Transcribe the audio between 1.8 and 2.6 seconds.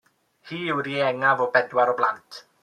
o blant.